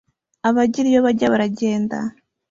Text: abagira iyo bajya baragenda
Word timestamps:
abagira 0.49 0.87
iyo 0.91 0.99
bajya 1.05 1.31
baragenda 1.33 1.97